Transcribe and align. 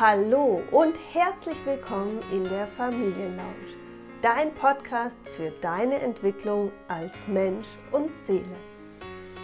Hallo 0.00 0.62
und 0.70 0.94
herzlich 1.12 1.58
willkommen 1.66 2.20
in 2.32 2.42
der 2.44 2.66
Familienlounge, 2.68 3.76
dein 4.22 4.54
Podcast 4.54 5.18
für 5.36 5.50
deine 5.60 6.00
Entwicklung 6.00 6.72
als 6.88 7.12
Mensch 7.26 7.66
und 7.92 8.10
Seele. 8.26 8.56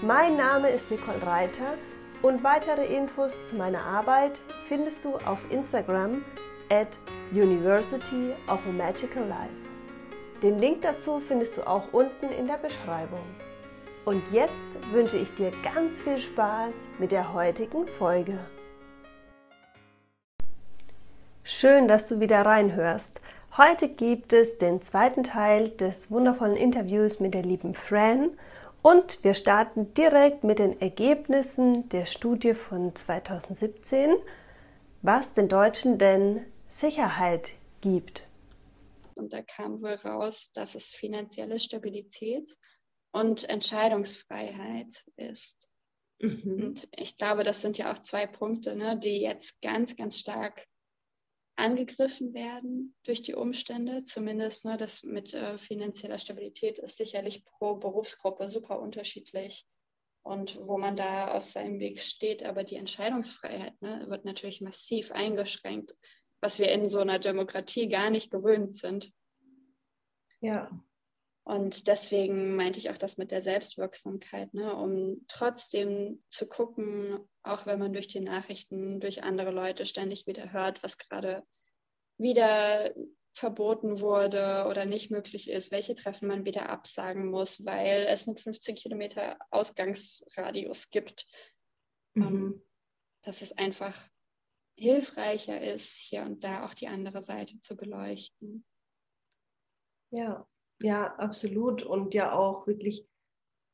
Mein 0.00 0.38
Name 0.38 0.70
ist 0.70 0.90
Nicole 0.90 1.20
Reiter 1.26 1.74
und 2.22 2.42
weitere 2.42 2.86
Infos 2.86 3.36
zu 3.44 3.54
meiner 3.54 3.84
Arbeit 3.84 4.40
findest 4.66 5.04
du 5.04 5.18
auf 5.26 5.40
Instagram 5.50 6.24
at 6.70 6.96
University 7.32 8.32
of 8.48 8.60
a 8.66 8.72
Magical 8.72 9.28
Life. 9.28 10.40
Den 10.42 10.58
Link 10.58 10.80
dazu 10.80 11.20
findest 11.28 11.58
du 11.58 11.66
auch 11.66 11.92
unten 11.92 12.30
in 12.30 12.46
der 12.46 12.56
Beschreibung. 12.56 13.26
Und 14.06 14.22
jetzt 14.32 14.54
wünsche 14.90 15.18
ich 15.18 15.34
dir 15.34 15.50
ganz 15.62 16.00
viel 16.00 16.18
Spaß 16.18 16.72
mit 16.98 17.12
der 17.12 17.34
heutigen 17.34 17.86
Folge. 17.86 18.38
Schön, 21.48 21.86
dass 21.86 22.08
du 22.08 22.18
wieder 22.18 22.40
reinhörst. 22.44 23.20
Heute 23.56 23.88
gibt 23.88 24.32
es 24.32 24.58
den 24.58 24.82
zweiten 24.82 25.22
Teil 25.22 25.68
des 25.68 26.10
wundervollen 26.10 26.56
Interviews 26.56 27.20
mit 27.20 27.34
der 27.34 27.44
lieben 27.44 27.76
Fran 27.76 28.36
und 28.82 29.22
wir 29.22 29.32
starten 29.32 29.94
direkt 29.94 30.42
mit 30.42 30.58
den 30.58 30.80
Ergebnissen 30.80 31.88
der 31.90 32.06
Studie 32.06 32.52
von 32.52 32.96
2017, 32.96 34.16
was 35.02 35.34
den 35.34 35.48
Deutschen 35.48 35.98
denn 35.98 36.44
Sicherheit 36.66 37.52
gibt. 37.80 38.24
Und 39.14 39.32
da 39.32 39.40
kam 39.42 39.80
wohl 39.82 39.94
raus, 39.94 40.50
dass 40.52 40.74
es 40.74 40.96
finanzielle 40.96 41.60
Stabilität 41.60 42.50
und 43.12 43.48
Entscheidungsfreiheit 43.48 45.06
ist. 45.14 45.68
Mhm. 46.18 46.60
Und 46.60 46.88
ich 46.90 47.16
glaube, 47.16 47.44
das 47.44 47.62
sind 47.62 47.78
ja 47.78 47.92
auch 47.92 47.98
zwei 47.98 48.26
Punkte, 48.26 48.74
ne, 48.74 48.98
die 48.98 49.20
jetzt 49.20 49.62
ganz, 49.62 49.94
ganz 49.94 50.18
stark 50.18 50.66
angegriffen 51.56 52.34
werden 52.34 52.94
durch 53.04 53.22
die 53.22 53.34
Umstände. 53.34 54.04
Zumindest 54.04 54.64
ne, 54.64 54.76
das 54.76 55.02
mit 55.02 55.34
äh, 55.34 55.58
finanzieller 55.58 56.18
Stabilität 56.18 56.78
ist 56.78 56.96
sicherlich 56.96 57.44
pro 57.44 57.76
Berufsgruppe 57.76 58.48
super 58.48 58.80
unterschiedlich 58.80 59.66
und 60.22 60.58
wo 60.60 60.76
man 60.76 60.96
da 60.96 61.32
auf 61.32 61.44
seinem 61.44 61.80
Weg 61.80 62.00
steht. 62.00 62.44
Aber 62.44 62.62
die 62.62 62.76
Entscheidungsfreiheit 62.76 63.80
ne, 63.80 64.04
wird 64.08 64.24
natürlich 64.24 64.60
massiv 64.60 65.12
eingeschränkt, 65.12 65.94
was 66.40 66.58
wir 66.58 66.70
in 66.70 66.88
so 66.88 67.00
einer 67.00 67.18
Demokratie 67.18 67.88
gar 67.88 68.10
nicht 68.10 68.30
gewöhnt 68.30 68.76
sind. 68.76 69.10
Ja. 70.40 70.70
Und 71.46 71.86
deswegen 71.86 72.56
meinte 72.56 72.80
ich 72.80 72.90
auch 72.90 72.98
das 72.98 73.18
mit 73.18 73.30
der 73.30 73.40
Selbstwirksamkeit, 73.40 74.52
ne, 74.52 74.74
um 74.74 75.24
trotzdem 75.28 76.20
zu 76.28 76.48
gucken, 76.48 77.20
auch 77.44 77.66
wenn 77.66 77.78
man 77.78 77.92
durch 77.92 78.08
die 78.08 78.18
Nachrichten, 78.18 78.98
durch 78.98 79.22
andere 79.22 79.52
Leute 79.52 79.86
ständig 79.86 80.26
wieder 80.26 80.52
hört, 80.52 80.82
was 80.82 80.98
gerade 80.98 81.44
wieder 82.18 82.92
verboten 83.32 84.00
wurde 84.00 84.66
oder 84.68 84.86
nicht 84.86 85.12
möglich 85.12 85.48
ist, 85.48 85.70
welche 85.70 85.94
Treffen 85.94 86.26
man 86.26 86.46
wieder 86.46 86.68
absagen 86.68 87.30
muss, 87.30 87.64
weil 87.64 88.06
es 88.08 88.26
einen 88.26 88.38
15 88.38 88.74
Kilometer 88.74 89.38
Ausgangsradius 89.52 90.90
gibt. 90.90 91.28
Mhm. 92.14 92.22
Ähm, 92.24 92.62
dass 93.22 93.42
es 93.42 93.56
einfach 93.56 93.96
hilfreicher 94.76 95.60
ist, 95.60 95.96
hier 95.96 96.22
und 96.22 96.42
da 96.42 96.66
auch 96.66 96.74
die 96.74 96.88
andere 96.88 97.22
Seite 97.22 97.60
zu 97.60 97.76
beleuchten. 97.76 98.64
Ja, 100.10 100.44
ja, 100.80 101.14
absolut. 101.16 101.82
Und 101.82 102.14
ja 102.14 102.32
auch 102.32 102.66
wirklich, 102.66 103.06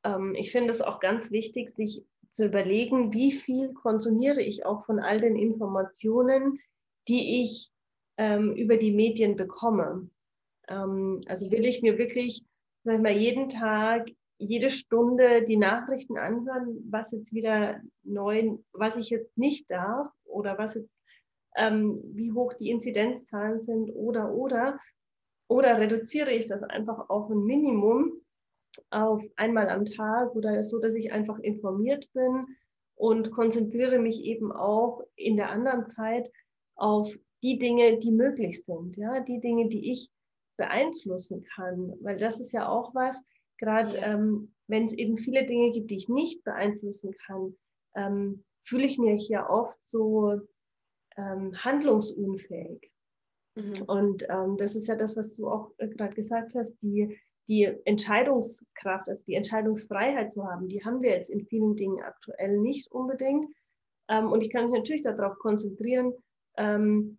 ähm, 0.05 0.35
ich 0.35 0.53
finde 0.53 0.71
es 0.71 0.81
auch 0.81 1.01
ganz 1.01 1.31
wichtig, 1.31 1.71
sich 1.71 2.05
zu 2.31 2.47
überlegen, 2.47 3.13
wie 3.13 3.33
viel 3.33 3.73
konsumiere 3.75 4.43
ich 4.43 4.65
auch 4.65 4.85
von 4.87 4.99
all 4.99 5.21
den 5.21 5.37
Informationen, 5.37 6.59
die 7.09 7.43
ich 7.43 7.71
ähm, 8.17 8.53
über 8.55 8.77
die 8.77 8.93
Medien 8.93 9.37
bekomme. 9.37 10.09
Ähm, 10.69 11.21
also 11.27 11.51
will 11.51 11.67
ich 11.67 11.83
mir 11.83 11.99
wirklich, 11.99 12.45
sag 12.85 12.97
ich 12.97 13.03
mal, 13.03 13.17
jeden 13.17 13.49
Tag, 13.49 14.09
jede 14.39 14.71
Stunde 14.71 15.45
die 15.45 15.57
Nachrichten 15.57 16.19
anhören, 16.19 16.85
was 16.91 17.13
jetzt 17.13 17.33
wieder 17.35 17.81
neu, 18.03 18.57
was 18.73 18.97
ich 18.97 19.11
jetzt 19.11 19.37
nicht 19.37 19.71
darf 19.71 20.11
oder 20.25 20.59
was 20.59 20.75
jetzt, 20.75 20.91
ähm, 21.57 22.01
wie 22.15 22.33
hoch 22.33 22.55
die 22.55 22.71
Inzidenzzahlen 22.71 23.61
sind 23.61 23.91
oder 23.91 24.33
oder 24.33 24.81
oder 25.53 25.79
reduziere 25.79 26.33
ich 26.33 26.47
das 26.47 26.63
einfach 26.63 27.11
auf 27.11 27.29
ein 27.29 27.45
Minimum, 27.45 28.23
auf 28.91 29.23
einmal 29.37 29.69
am 29.69 29.85
Tag 29.85 30.35
oder 30.35 30.65
so, 30.65 30.81
dass 30.81 30.95
ich 30.95 31.13
einfach 31.13 31.39
informiert 31.39 32.11
bin 32.15 32.47
und 32.95 33.31
konzentriere 33.31 33.99
mich 33.99 34.25
eben 34.25 34.51
auch 34.51 35.03
in 35.15 35.37
der 35.37 35.51
anderen 35.51 35.87
Zeit 35.89 36.31
auf 36.75 37.15
die 37.43 37.59
Dinge, 37.59 37.99
die 37.99 38.13
möglich 38.13 38.65
sind, 38.65 38.97
ja, 38.97 39.21
die 39.21 39.41
Dinge, 39.41 39.69
die 39.69 39.91
ich 39.91 40.11
beeinflussen 40.57 41.45
kann, 41.55 41.93
weil 42.01 42.17
das 42.17 42.41
ist 42.41 42.53
ja 42.53 42.69
auch 42.69 42.95
was, 42.95 43.23
gerade 43.59 43.97
ja. 43.99 44.15
ähm, 44.15 44.55
wenn 44.69 44.87
es 44.87 44.95
eben 44.95 45.19
viele 45.19 45.45
Dinge 45.45 45.71
gibt, 45.71 45.91
die 45.91 45.97
ich 45.97 46.09
nicht 46.09 46.45
beeinflussen 46.45 47.15
kann, 47.27 47.55
ähm, 47.95 48.45
fühle 48.65 48.87
ich 48.87 48.97
mich 48.97 49.29
ja 49.29 49.51
oft 49.51 49.83
so 49.83 50.41
ähm, 51.17 51.53
handlungsunfähig. 51.57 52.92
Mhm. 53.55 53.83
Und 53.87 54.27
ähm, 54.29 54.57
das 54.57 54.75
ist 54.75 54.89
ja 54.89 54.97
das, 54.97 55.17
was 55.17 55.35
du 55.35 55.49
auch 55.49 55.71
äh, 55.79 55.89
gerade 55.89 56.15
gesagt 56.15 56.55
hast, 56.55 56.77
die, 56.83 57.19
die 57.49 57.65
Entscheidungskraft, 57.85 59.09
also 59.09 59.25
die 59.27 59.35
Entscheidungsfreiheit 59.35 60.33
zu 60.33 60.47
haben, 60.47 60.69
die 60.69 60.85
haben 60.85 61.03
wir 61.03 61.11
jetzt 61.11 61.31
in 61.31 61.45
vielen 61.47 61.77
Dingen 61.77 62.03
aktuell 62.03 62.59
nicht 62.59 62.91
unbedingt. 62.91 63.47
Ähm, 64.09 64.31
und 64.31 64.43
ich 64.43 64.51
kann 64.51 64.65
mich 64.65 64.75
natürlich 64.75 65.03
darauf 65.03 65.39
konzentrieren, 65.39 66.13
ähm, 66.57 67.19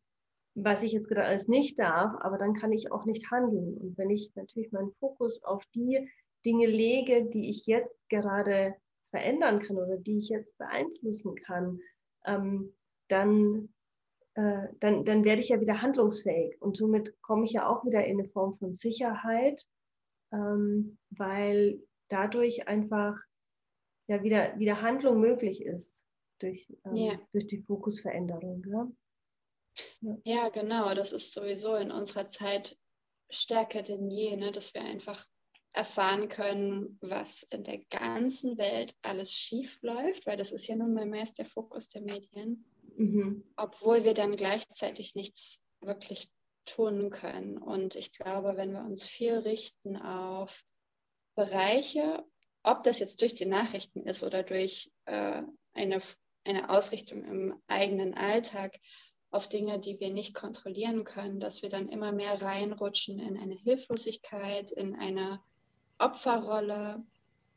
was 0.55 0.83
ich 0.83 0.91
jetzt 0.91 1.07
gerade 1.07 1.25
alles 1.25 1.47
nicht 1.47 1.79
darf, 1.79 2.13
aber 2.21 2.37
dann 2.37 2.53
kann 2.53 2.71
ich 2.71 2.91
auch 2.91 3.05
nicht 3.05 3.31
handeln. 3.31 3.77
Und 3.77 3.97
wenn 3.97 4.09
ich 4.09 4.31
natürlich 4.35 4.71
meinen 4.71 4.91
Fokus 4.99 5.43
auf 5.43 5.63
die 5.73 6.09
Dinge 6.45 6.67
lege, 6.67 7.25
die 7.25 7.49
ich 7.49 7.65
jetzt 7.65 7.97
gerade 8.09 8.75
verändern 9.09 9.59
kann 9.59 9.77
oder 9.77 9.97
die 9.97 10.17
ich 10.17 10.29
jetzt 10.29 10.57
beeinflussen 10.57 11.35
kann, 11.35 11.79
ähm, 12.25 12.73
dann 13.07 13.69
äh, 14.35 14.67
dann, 14.79 15.05
dann 15.05 15.23
werde 15.23 15.41
ich 15.41 15.49
ja 15.49 15.61
wieder 15.61 15.81
handlungsfähig. 15.81 16.59
Und 16.61 16.77
somit 16.77 17.21
komme 17.21 17.45
ich 17.45 17.51
ja 17.51 17.67
auch 17.67 17.85
wieder 17.85 18.05
in 18.05 18.19
eine 18.19 18.29
Form 18.29 18.57
von 18.57 18.73
Sicherheit, 18.73 19.67
ähm, 20.31 20.97
weil 21.11 21.79
dadurch 22.09 22.67
einfach 22.67 23.15
ja 24.07 24.23
wieder, 24.23 24.57
wieder 24.57 24.81
Handlung 24.81 25.19
möglich 25.19 25.63
ist 25.63 26.07
durch, 26.39 26.75
ähm, 26.85 26.95
yeah. 26.95 27.19
durch 27.31 27.47
die 27.47 27.61
Fokusveränderung. 27.61 28.63
Ja? 28.67 28.91
Ja. 30.01 30.17
ja. 30.25 30.49
genau. 30.49 30.93
Das 30.95 31.11
ist 31.11 31.33
sowieso 31.33 31.75
in 31.75 31.91
unserer 31.91 32.27
Zeit 32.27 32.77
stärker 33.29 33.83
denn 33.83 34.09
je, 34.09 34.35
ne? 34.35 34.51
dass 34.51 34.73
wir 34.73 34.81
einfach 34.81 35.25
erfahren 35.73 36.27
können, 36.27 36.97
was 37.01 37.43
in 37.43 37.63
der 37.63 37.79
ganzen 37.85 38.57
Welt 38.57 38.95
alles 39.01 39.33
schief 39.33 39.79
läuft, 39.81 40.27
weil 40.27 40.37
das 40.37 40.51
ist 40.51 40.67
ja 40.67 40.75
nun 40.75 40.93
mal 40.93 41.07
meist 41.07 41.39
der 41.39 41.45
Fokus 41.45 41.89
der 41.89 42.01
Medien 42.01 42.65
mhm. 42.97 43.43
obwohl 43.55 44.03
wir 44.03 44.13
dann 44.13 44.35
gleichzeitig 44.35 45.15
nichts 45.15 45.63
wirklich 45.81 46.31
tun 46.65 47.09
können. 47.09 47.57
Und 47.57 47.95
ich 47.95 48.13
glaube, 48.13 48.55
wenn 48.55 48.71
wir 48.71 48.81
uns 48.81 49.05
viel 49.05 49.37
richten 49.39 49.97
auf 49.97 50.63
Bereiche, 51.35 52.23
ob 52.63 52.83
das 52.83 52.99
jetzt 52.99 53.21
durch 53.21 53.33
die 53.33 53.45
Nachrichten 53.45 54.03
ist 54.03 54.23
oder 54.23 54.43
durch 54.43 54.91
äh, 55.05 55.41
eine, 55.73 56.01
eine 56.45 56.69
Ausrichtung 56.69 57.25
im 57.25 57.61
eigenen 57.67 58.13
Alltag, 58.13 58.79
auf 59.33 59.49
Dinge, 59.49 59.79
die 59.79 59.99
wir 59.99 60.11
nicht 60.11 60.35
kontrollieren 60.35 61.03
können, 61.03 61.39
dass 61.39 61.63
wir 61.63 61.69
dann 61.69 61.89
immer 61.89 62.11
mehr 62.11 62.39
reinrutschen 62.39 63.19
in 63.19 63.35
eine 63.35 63.55
Hilflosigkeit, 63.55 64.71
in 64.71 64.95
eine 64.95 65.41
Opferrolle, 65.97 67.03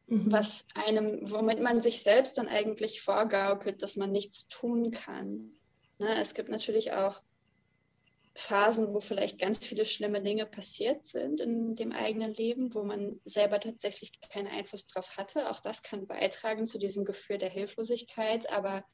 mhm. 0.07 0.33
was 0.33 0.67
einem, 0.75 1.31
womit 1.31 1.61
man 1.61 1.83
sich 1.83 2.03
selbst 2.03 2.39
dann 2.39 2.49
eigentlich 2.49 3.03
vorgaukelt, 3.03 3.83
dass 3.83 3.97
man 3.97 4.13
nichts 4.13 4.49
tun 4.49 4.91
kann. 4.91 5.53
Ne? 5.99 6.21
Es 6.21 6.35
gibt 6.35 6.49
natürlich 6.49 6.93
auch 6.93 7.23
Phasen, 8.37 8.93
wo 8.93 9.01
vielleicht 9.01 9.39
ganz 9.39 9.65
viele 9.65 9.87
schlimme 9.87 10.21
Dinge 10.21 10.45
passiert 10.45 11.03
sind 11.03 11.41
in 11.41 11.75
dem 11.75 11.93
eigenen 11.93 12.35
Leben, 12.35 12.75
wo 12.75 12.85
man 12.85 13.19
selber 13.25 13.59
tatsächlich 13.61 14.13
keinen 14.21 14.47
Einfluss 14.47 14.87
drauf 14.87 15.17
hatte. 15.17 15.51
Auch 15.51 15.61
das 15.61 15.83
kann 15.83 16.07
beitragen 16.07 16.67
zu 16.67 16.79
diesem 16.79 17.07
Gefühl 17.07 17.39
der 17.39 17.49
Hilflosigkeit. 17.49 18.51
Aber 18.53 18.85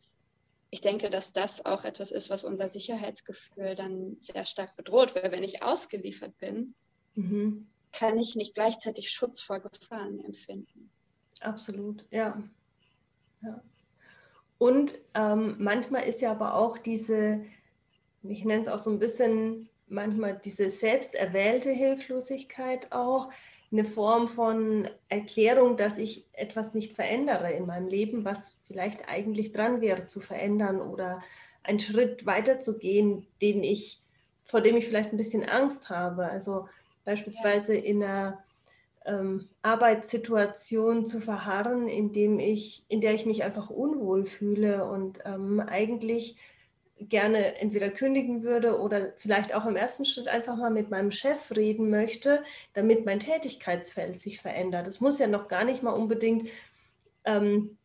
ich 0.71 0.81
denke, 0.81 1.11
dass 1.11 1.33
das 1.33 1.67
auch 1.67 1.85
etwas 1.85 2.13
ist, 2.13 2.31
was 2.31 2.45
unser 2.45 2.69
Sicherheitsgefühl 2.69 3.75
dann 3.75 4.17
sehr 4.21 4.47
stark 4.47 4.77
bedroht. 4.77 5.17
Weil 5.17 5.33
wenn 5.33 5.43
ich 5.43 5.65
ausgeliefert 5.65 6.39
bin, 6.39 6.77
mhm. 7.17 7.69
kann 7.91 8.21
ich 8.21 8.37
nicht 8.37 8.55
gleichzeitig 8.55 9.11
Schutz 9.11 9.43
vor 9.43 9.59
Gefahren 9.59 10.25
empfinden. 10.25 10.92
Absolut, 11.43 12.05
ja. 12.11 12.41
ja. 13.43 13.63
Und 14.59 14.99
ähm, 15.15 15.57
manchmal 15.59 16.05
ist 16.05 16.21
ja 16.21 16.31
aber 16.31 16.55
auch 16.55 16.79
diese, 16.79 17.45
ich 18.23 18.45
nenne 18.45 18.63
es 18.63 18.69
auch 18.69 18.79
so 18.79 18.91
ein 18.91 18.99
bisschen, 18.99 19.69
manchmal 19.89 20.41
diese 20.43 20.71
selbsterwählte 20.71 21.71
Hilflosigkeit 21.71 22.91
auch 22.93 23.31
eine 23.71 23.85
Form 23.85 24.29
von 24.29 24.89
Erklärung, 25.09 25.77
dass 25.77 25.99
ich 25.99 26.27
etwas 26.33 26.75
nicht 26.75 26.95
verändere 26.95 27.53
in 27.53 27.67
meinem 27.67 27.89
Leben, 27.89 28.25
was 28.25 28.57
vielleicht 28.67 29.09
eigentlich 29.09 29.53
dran 29.53 29.81
wäre 29.81 30.07
zu 30.07 30.21
verändern 30.21 30.81
oder 30.81 31.21
einen 31.63 31.79
Schritt 31.79 32.27
weiter 32.27 32.61
zu 32.61 32.79
gehen, 32.79 33.27
den 33.41 33.63
ich, 33.63 34.03
vor 34.45 34.61
dem 34.61 34.77
ich 34.77 34.87
vielleicht 34.87 35.13
ein 35.13 35.17
bisschen 35.17 35.49
Angst 35.49 35.91
habe. 35.91 36.27
Also 36.27 36.69
beispielsweise 37.05 37.75
in 37.75 38.03
einer 38.03 38.43
ähm, 39.07 39.49
Arbeitssituation 39.63 41.05
zu 41.07 41.21
verharren, 41.21 41.89
in, 41.89 42.13
dem 42.13 42.39
ich, 42.39 42.85
in 42.89 43.01
der 43.01 43.15
ich 43.15 43.27
mich 43.27 43.45
einfach 43.45 43.71
unwohl 43.71 44.25
fühle 44.25 44.85
und 44.87 45.21
ähm, 45.25 45.61
eigentlich 45.61 46.37
gerne 47.09 47.57
entweder 47.59 47.91
kündigen 47.91 48.43
würde 48.43 48.79
oder 48.79 49.13
vielleicht 49.17 49.55
auch 49.55 49.67
im 49.67 49.77
ersten 49.77 50.05
Schritt 50.05 50.29
einfach 50.29 50.57
mal 50.57 50.71
mit 50.71 50.91
meinem 50.91 51.11
Chef 51.11 51.51
reden 51.57 51.91
möchte, 51.91 52.45
damit 52.75 53.05
mein 53.05 53.19
Tätigkeitsfeld 53.19 54.21
sich 54.21 54.41
verändert. 54.41 54.87
Es 54.87 55.01
muss 55.01 55.19
ja 55.19 55.27
noch 55.27 55.49
gar 55.49 55.65
nicht 55.65 55.83
mal 55.83 55.93
unbedingt 55.93 56.49
ähm, 57.25 57.79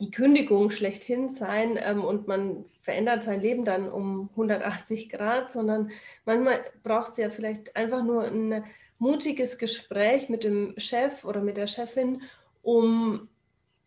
die 0.00 0.10
Kündigung 0.10 0.70
schlechthin 0.70 1.28
sein 1.28 1.78
ähm, 1.82 2.04
und 2.04 2.28
man 2.28 2.64
verändert 2.82 3.24
sein 3.24 3.40
Leben 3.40 3.64
dann 3.64 3.90
um 3.90 4.30
180 4.30 5.08
Grad, 5.08 5.50
sondern 5.50 5.90
manchmal 6.24 6.60
braucht 6.82 7.12
es 7.12 7.16
ja 7.16 7.30
vielleicht 7.30 7.76
einfach 7.76 8.04
nur 8.04 8.24
ein 8.24 8.64
mutiges 8.98 9.58
Gespräch 9.58 10.28
mit 10.28 10.44
dem 10.44 10.74
Chef 10.78 11.24
oder 11.24 11.40
mit 11.40 11.56
der 11.56 11.66
Chefin, 11.66 12.22
um 12.62 13.28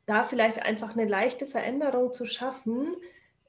da 0.05 0.23
vielleicht 0.23 0.61
einfach 0.63 0.95
eine 0.95 1.05
leichte 1.05 1.45
Veränderung 1.45 2.13
zu 2.13 2.25
schaffen. 2.25 2.95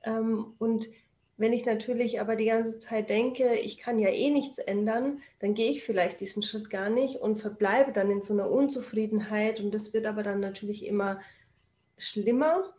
Ähm, 0.05 0.55
und 0.59 0.89
wenn 1.37 1.53
ich 1.53 1.67
natürlich 1.67 2.21
aber 2.21 2.37
die 2.37 2.45
ganze 2.45 2.79
Zeit 2.79 3.11
denke, 3.11 3.57
ich 3.57 3.79
kann 3.79 3.99
ja 3.99 4.11
eh 4.11 4.31
nichts 4.31 4.59
ändern, 4.59 5.21
dann 5.41 5.55
gehe 5.55 5.71
ich 5.71 5.83
vielleicht 5.83 6.21
diesen 6.21 6.43
Schritt 6.43 6.71
gar 6.71 6.91
nicht 6.91 7.17
und 7.17 7.39
verbleibe 7.39 7.91
dann 7.91 8.11
in 8.11 8.23
so 8.23 8.33
einer 8.33 8.51
Unzufriedenheit. 8.51 9.59
Und 9.59 9.75
das 9.75 9.93
wird 9.93 10.07
aber 10.07 10.23
dann 10.23 10.39
natürlich 10.39 10.87
immer 10.87 11.21
schlimmer, 12.03 12.73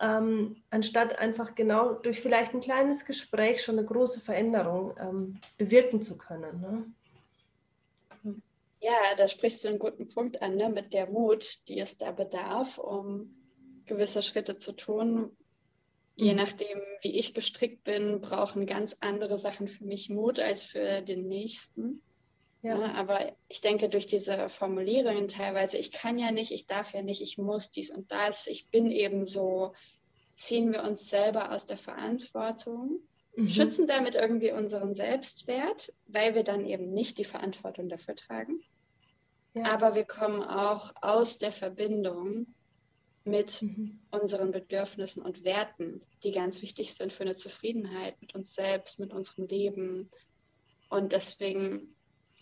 ähm, 0.00 0.62
anstatt 0.70 1.18
einfach 1.18 1.54
genau 1.54 1.94
durch 1.94 2.20
vielleicht 2.20 2.54
ein 2.54 2.60
kleines 2.60 3.04
Gespräch 3.04 3.62
schon 3.62 3.78
eine 3.78 3.86
große 3.86 4.20
Veränderung 4.20 4.94
ähm, 5.00 5.40
bewirken 5.56 6.02
zu 6.02 6.18
können. 6.18 6.60
Ne? 6.60 6.92
Ja, 8.80 9.14
da 9.16 9.26
sprichst 9.26 9.64
du 9.64 9.68
einen 9.68 9.78
guten 9.78 10.08
Punkt 10.08 10.42
an, 10.42 10.56
ne? 10.56 10.68
mit 10.68 10.92
der 10.92 11.08
Mut, 11.08 11.68
die 11.68 11.80
es 11.80 11.98
da 11.98 12.12
bedarf, 12.12 12.78
um 12.78 13.34
gewisse 13.86 14.22
Schritte 14.22 14.56
zu 14.56 14.72
tun. 14.72 15.36
Je 16.14 16.32
mhm. 16.32 16.38
nachdem, 16.38 16.80
wie 17.02 17.16
ich 17.16 17.34
gestrickt 17.34 17.84
bin, 17.84 18.20
brauchen 18.20 18.66
ganz 18.66 18.96
andere 19.00 19.38
Sachen 19.38 19.68
für 19.68 19.84
mich 19.84 20.10
Mut 20.10 20.40
als 20.40 20.64
für 20.64 21.02
den 21.02 21.26
nächsten. 21.26 22.02
Ja. 22.66 22.78
ja. 22.80 22.94
aber 22.94 23.32
ich 23.48 23.60
denke, 23.60 23.88
durch 23.88 24.06
diese 24.06 24.48
Formulierungen 24.48 25.28
teilweise, 25.28 25.78
ich 25.78 25.92
kann 25.92 26.18
ja 26.18 26.32
nicht, 26.32 26.50
ich 26.50 26.66
darf 26.66 26.92
ja 26.92 27.02
nicht, 27.02 27.22
ich 27.22 27.38
muss 27.38 27.70
dies 27.70 27.90
und 27.90 28.10
das, 28.10 28.46
ich 28.46 28.70
bin 28.70 28.90
eben 28.90 29.24
so, 29.24 29.72
ziehen 30.34 30.72
wir 30.72 30.82
uns 30.82 31.08
selber 31.08 31.52
aus 31.52 31.66
der 31.66 31.78
Verantwortung, 31.78 33.00
mhm. 33.36 33.48
schützen 33.48 33.86
damit 33.86 34.16
irgendwie 34.16 34.52
unseren 34.52 34.94
Selbstwert, 34.94 35.92
weil 36.06 36.34
wir 36.34 36.42
dann 36.42 36.66
eben 36.66 36.92
nicht 36.92 37.18
die 37.18 37.24
Verantwortung 37.24 37.88
dafür 37.88 38.16
tragen. 38.16 38.60
Ja. 39.54 39.64
Aber 39.66 39.94
wir 39.94 40.04
kommen 40.04 40.42
auch 40.42 40.92
aus 41.00 41.38
der 41.38 41.52
Verbindung 41.52 42.48
mit 43.24 43.62
mhm. 43.62 44.00
unseren 44.10 44.50
Bedürfnissen 44.50 45.22
und 45.22 45.44
Werten, 45.44 46.02
die 46.22 46.32
ganz 46.32 46.62
wichtig 46.62 46.94
sind 46.94 47.12
für 47.12 47.22
eine 47.22 47.34
Zufriedenheit 47.34 48.20
mit 48.20 48.34
uns 48.34 48.54
selbst, 48.54 48.98
mit 48.98 49.12
unserem 49.12 49.46
Leben. 49.46 50.10
Und 50.90 51.12
deswegen 51.12 51.95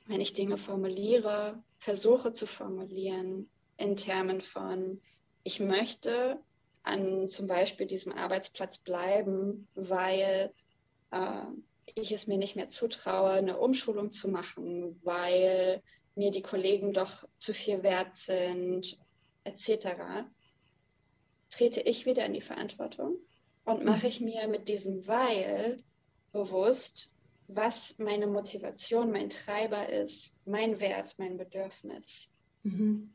wenn 0.07 0.21
ich 0.21 0.33
Dinge 0.33 0.59
formuliere, 0.59 1.63
versuche 1.79 2.33
zu 2.33 2.47
formulieren 2.47 3.49
in 3.77 3.97
Termen 3.97 4.41
von, 4.41 5.01
ich 5.43 5.61
möchte 5.61 6.39
an 6.83 7.29
zum 7.29 7.47
Beispiel 7.47 7.87
diesem 7.87 8.13
Arbeitsplatz 8.13 8.79
bleiben, 8.79 9.69
weil 9.75 10.53
äh, 11.11 11.47
ich 11.95 12.13
es 12.13 12.27
mir 12.27 12.39
nicht 12.39 12.57
mehr 12.57 12.69
zutraue, 12.69 13.33
eine 13.33 13.59
Umschulung 13.59 14.13
zu 14.13 14.29
machen, 14.29 15.01
weil 15.03 15.83
mir 16.15 16.31
die 16.31 16.43
Kollegen 16.43 16.93
doch 16.93 17.27
zu 17.39 17.55
viel 17.55 17.83
wert 17.83 18.15
sind, 18.15 18.99
etc., 19.45 20.27
trete 21.51 21.81
ich 21.81 22.05
wieder 22.05 22.27
in 22.27 22.33
die 22.33 22.41
Verantwortung 22.41 23.17
und 23.65 23.85
mache 23.85 24.09
ich 24.09 24.21
mir 24.21 24.49
mit 24.49 24.69
diesem 24.69 25.07
Weil 25.07 25.83
bewusst, 26.33 27.14
was 27.49 27.99
meine 27.99 28.27
Motivation, 28.27 29.11
mein 29.11 29.31
Treiber 29.31 29.89
ist, 29.89 30.41
mein 30.47 30.81
Wert, 30.81 31.15
mein 31.19 31.37
Bedürfnis. 31.37 32.31
Mhm. 32.63 33.11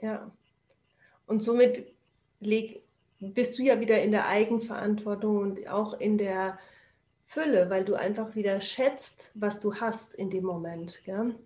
Ja. 0.00 0.30
Und 1.26 1.42
somit 1.42 1.86
leg, 2.40 2.82
bist 3.20 3.58
du 3.58 3.62
ja 3.62 3.80
wieder 3.80 4.02
in 4.02 4.10
der 4.12 4.26
Eigenverantwortung 4.26 5.38
und 5.38 5.68
auch 5.68 5.94
in 5.94 6.18
der 6.18 6.58
Fülle, 7.26 7.70
weil 7.70 7.84
du 7.84 7.94
einfach 7.94 8.34
wieder 8.34 8.60
schätzt, 8.60 9.30
was 9.34 9.60
du 9.60 9.76
hast 9.76 10.14
in 10.14 10.30
dem 10.30 10.44
Moment. 10.44 11.00
Gell? 11.04 11.36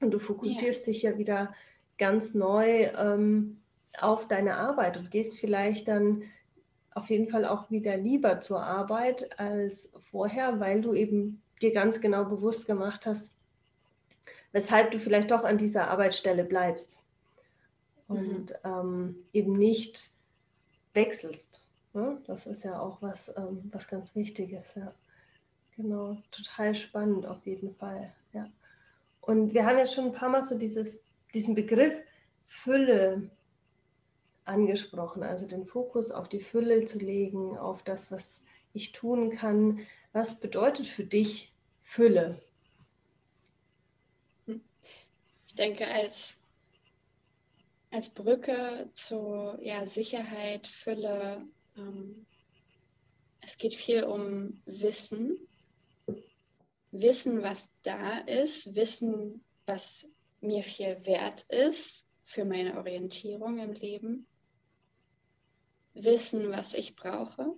Und 0.00 0.10
du 0.10 0.18
fokussierst 0.18 0.86
ja. 0.86 0.92
dich 0.92 1.02
ja 1.02 1.18
wieder 1.18 1.54
ganz 1.98 2.34
neu 2.34 2.90
ähm, 2.96 3.60
auf 3.98 4.26
deine 4.26 4.56
Arbeit 4.56 4.96
und 4.96 5.10
gehst 5.10 5.38
vielleicht 5.38 5.88
dann 5.88 6.22
auf 6.94 7.10
jeden 7.10 7.28
Fall 7.28 7.44
auch 7.44 7.70
wieder 7.70 7.96
lieber 7.96 8.40
zur 8.40 8.62
Arbeit 8.62 9.38
als 9.38 9.90
vorher, 10.10 10.60
weil 10.60 10.80
du 10.80 10.94
eben 10.94 11.42
dir 11.60 11.72
ganz 11.72 12.00
genau 12.00 12.24
bewusst 12.24 12.66
gemacht 12.66 13.04
hast, 13.06 13.34
weshalb 14.52 14.92
du 14.92 15.00
vielleicht 15.00 15.30
doch 15.30 15.44
an 15.44 15.58
dieser 15.58 15.88
Arbeitsstelle 15.88 16.44
bleibst 16.44 17.00
und 18.06 18.50
mhm. 18.50 18.56
ähm, 18.64 19.16
eben 19.32 19.58
nicht 19.58 20.10
wechselst. 20.92 21.64
Ne? 21.92 22.22
Das 22.26 22.46
ist 22.46 22.64
ja 22.64 22.78
auch 22.78 23.02
was, 23.02 23.34
ähm, 23.36 23.70
was 23.72 23.88
ganz 23.88 24.14
Wichtiges. 24.14 24.74
Ja. 24.76 24.94
Genau, 25.76 26.16
total 26.30 26.74
spannend 26.74 27.26
auf 27.26 27.44
jeden 27.44 27.74
Fall. 27.74 28.12
Ja. 28.32 28.48
Und 29.20 29.54
wir 29.54 29.66
haben 29.66 29.78
ja 29.78 29.86
schon 29.86 30.06
ein 30.06 30.12
paar 30.12 30.28
Mal 30.28 30.44
so 30.44 30.56
dieses, 30.56 31.02
diesen 31.34 31.54
Begriff 31.54 32.00
Fülle 32.44 33.30
angesprochen, 34.44 35.22
also 35.22 35.46
den 35.46 35.64
Fokus 35.64 36.10
auf 36.10 36.28
die 36.28 36.40
Fülle 36.40 36.84
zu 36.84 36.98
legen, 36.98 37.56
auf 37.56 37.82
das, 37.82 38.10
was 38.10 38.42
ich 38.72 38.92
tun 38.92 39.30
kann. 39.30 39.80
Was 40.12 40.38
bedeutet 40.38 40.86
für 40.86 41.04
dich 41.04 41.52
Fülle? 41.82 42.42
Ich 44.46 45.54
denke, 45.54 45.88
als, 45.88 46.38
als 47.90 48.10
Brücke 48.10 48.90
zu 48.92 49.56
ja, 49.60 49.86
Sicherheit, 49.86 50.66
Fülle, 50.66 51.46
ähm, 51.76 52.26
es 53.40 53.56
geht 53.58 53.74
viel 53.74 54.04
um 54.04 54.60
Wissen. 54.66 55.38
Wissen, 56.90 57.42
was 57.42 57.72
da 57.82 58.18
ist, 58.18 58.74
wissen, 58.74 59.44
was 59.66 60.08
mir 60.40 60.62
viel 60.62 61.04
wert 61.06 61.42
ist 61.48 62.10
für 62.24 62.44
meine 62.44 62.76
Orientierung 62.76 63.58
im 63.58 63.72
Leben 63.72 64.26
wissen, 65.94 66.50
was 66.50 66.74
ich 66.74 66.96
brauche. 66.96 67.54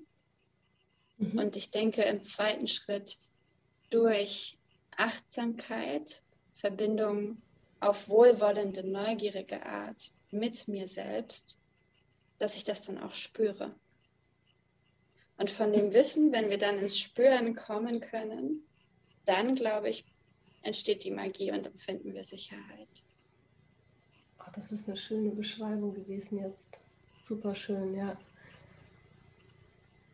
Mhm. 1.18 1.38
Und 1.38 1.56
ich 1.56 1.70
denke 1.70 2.02
im 2.02 2.22
zweiten 2.22 2.68
Schritt 2.68 3.18
durch 3.90 4.58
Achtsamkeit, 4.96 6.22
Verbindung 6.52 7.42
auf 7.80 8.08
wohlwollende, 8.08 8.82
neugierige 8.82 9.64
Art 9.64 10.10
mit 10.30 10.68
mir 10.68 10.88
selbst, 10.88 11.60
dass 12.38 12.56
ich 12.56 12.64
das 12.64 12.82
dann 12.82 12.98
auch 12.98 13.14
spüre. 13.14 13.74
Und 15.38 15.50
von 15.50 15.72
dem 15.72 15.92
Wissen, 15.92 16.32
wenn 16.32 16.48
wir 16.48 16.58
dann 16.58 16.78
ins 16.78 16.98
Spüren 16.98 17.54
kommen 17.54 18.00
können, 18.00 18.62
dann 19.26 19.54
glaube 19.54 19.90
ich, 19.90 20.04
entsteht 20.62 21.04
die 21.04 21.10
Magie 21.10 21.52
und 21.52 21.66
dann 21.66 21.78
finden 21.78 22.14
wir 22.14 22.24
Sicherheit. 22.24 22.88
Oh, 24.40 24.50
das 24.54 24.72
ist 24.72 24.88
eine 24.88 24.96
schöne 24.96 25.30
Beschreibung 25.30 25.94
gewesen 25.94 26.38
jetzt. 26.38 26.80
Super 27.26 27.56
schön, 27.56 27.92
ja. 27.96 28.14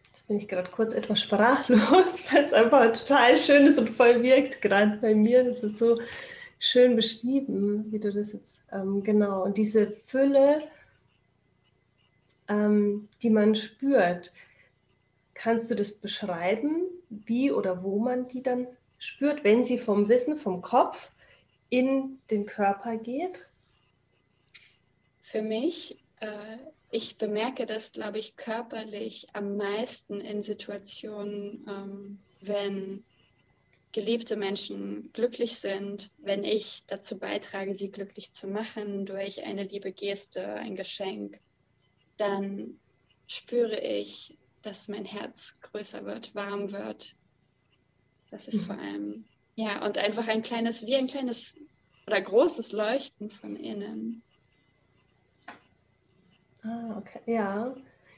Jetzt 0.06 0.26
bin 0.26 0.38
ich 0.38 0.48
gerade 0.48 0.70
kurz 0.70 0.94
etwas 0.94 1.20
sprachlos, 1.20 1.82
weil 2.32 2.44
es 2.44 2.54
einfach 2.54 2.90
total 2.90 3.36
schön 3.36 3.66
ist 3.66 3.76
und 3.76 3.90
voll 3.90 4.22
wirkt 4.22 4.62
gerade 4.62 4.96
bei 4.96 5.14
mir. 5.14 5.44
Das 5.44 5.62
ist 5.62 5.76
so 5.76 6.00
schön 6.58 6.96
beschrieben, 6.96 7.92
wie 7.92 7.98
du 7.98 8.14
das 8.14 8.32
jetzt 8.32 8.62
ähm, 8.72 9.02
genau. 9.02 9.44
Und 9.44 9.58
diese 9.58 9.90
Fülle, 9.90 10.62
ähm, 12.48 13.10
die 13.20 13.28
man 13.28 13.56
spürt, 13.56 14.32
kannst 15.34 15.70
du 15.70 15.74
das 15.74 15.92
beschreiben, 15.92 16.86
wie 17.10 17.52
oder 17.52 17.82
wo 17.82 17.98
man 17.98 18.26
die 18.26 18.42
dann 18.42 18.66
spürt, 18.96 19.44
wenn 19.44 19.66
sie 19.66 19.76
vom 19.76 20.08
Wissen, 20.08 20.38
vom 20.38 20.62
Kopf 20.62 21.10
in 21.68 22.20
den 22.30 22.46
Körper 22.46 22.96
geht? 22.96 23.46
Für 25.20 25.42
mich 25.42 25.98
äh, 26.20 26.56
ich 26.92 27.18
bemerke 27.18 27.66
das, 27.66 27.90
glaube 27.90 28.18
ich, 28.18 28.36
körperlich 28.36 29.26
am 29.32 29.56
meisten 29.56 30.20
in 30.20 30.44
Situationen, 30.44 31.66
ähm, 31.68 32.18
wenn 32.40 33.04
geliebte 33.90 34.36
Menschen 34.36 35.10
glücklich 35.12 35.56
sind, 35.56 36.12
wenn 36.18 36.44
ich 36.44 36.84
dazu 36.86 37.18
beitrage, 37.18 37.74
sie 37.74 37.90
glücklich 37.90 38.32
zu 38.32 38.46
machen 38.46 39.04
durch 39.06 39.42
eine 39.42 39.64
liebe 39.64 39.92
Geste, 39.92 40.54
ein 40.54 40.76
Geschenk, 40.76 41.40
dann 42.16 42.78
spüre 43.26 43.80
ich 43.80 44.38
dass 44.62 44.88
mein 44.88 45.04
Herz 45.04 45.58
größer 45.60 46.04
wird, 46.04 46.34
warm 46.34 46.72
wird. 46.72 47.14
Das 48.30 48.48
ist 48.48 48.62
mhm. 48.62 48.66
vor 48.66 48.78
allem, 48.78 49.24
ja, 49.54 49.84
und 49.84 49.98
einfach 49.98 50.28
ein 50.28 50.42
kleines, 50.42 50.86
wie 50.86 50.96
ein 50.96 51.08
kleines 51.08 51.56
oder 52.06 52.20
großes 52.20 52.72
Leuchten 52.72 53.30
von 53.30 53.56
innen. 53.56 54.22
Ah, 56.62 56.96
okay. 56.98 57.20
Ja. 57.26 57.74